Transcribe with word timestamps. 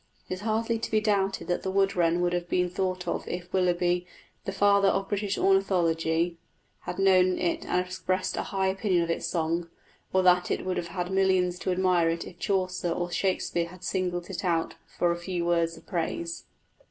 It 0.27 0.33
is 0.33 0.41
hardly 0.41 0.79
to 0.79 0.89
be 0.89 0.99
doubted 0.99 1.47
that 1.49 1.61
the 1.61 1.69
wood 1.69 1.95
wren 1.95 2.21
would 2.21 2.33
have 2.33 2.49
been 2.49 2.71
thought 2.71 3.05
more 3.05 3.17
of 3.17 3.27
if 3.27 3.53
Willughby, 3.53 4.07
the 4.45 4.51
Father 4.51 4.87
of 4.87 5.07
British 5.07 5.37
Ornithology, 5.37 6.39
had 6.79 6.97
known 6.97 7.37
it 7.37 7.67
and 7.67 7.85
expressed 7.85 8.35
a 8.35 8.41
high 8.41 8.69
opinion 8.69 9.03
of 9.03 9.11
its 9.11 9.27
song; 9.27 9.69
or 10.11 10.23
that 10.23 10.49
it 10.49 10.65
would 10.65 10.77
have 10.77 10.87
had 10.87 11.11
millions 11.11 11.59
to 11.59 11.71
admire 11.71 12.09
it 12.09 12.25
if 12.25 12.39
Chaucer 12.39 12.89
or 12.91 13.11
Shakespeare 13.11 13.67
had 13.67 13.83
singled 13.83 14.31
it 14.31 14.43
out 14.43 14.73
for 14.87 15.11
a 15.11 15.15
few 15.15 15.45
words 15.45 15.77
of 15.77 15.85
praise. 15.85 16.45